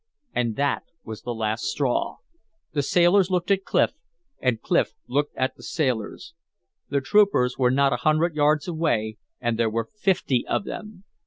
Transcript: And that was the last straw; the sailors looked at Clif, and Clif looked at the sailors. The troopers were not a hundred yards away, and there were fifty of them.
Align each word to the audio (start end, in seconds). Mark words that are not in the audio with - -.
And 0.33 0.55
that 0.55 0.81
was 1.03 1.21
the 1.21 1.35
last 1.35 1.63
straw; 1.65 2.15
the 2.71 2.81
sailors 2.81 3.29
looked 3.29 3.51
at 3.51 3.63
Clif, 3.65 3.91
and 4.39 4.59
Clif 4.59 4.93
looked 5.07 5.37
at 5.37 5.53
the 5.55 5.61
sailors. 5.61 6.33
The 6.89 7.01
troopers 7.01 7.59
were 7.59 7.69
not 7.69 7.93
a 7.93 7.97
hundred 7.97 8.35
yards 8.35 8.67
away, 8.67 9.17
and 9.39 9.59
there 9.59 9.69
were 9.69 9.85
fifty 9.95 10.43
of 10.47 10.63
them. 10.63 11.03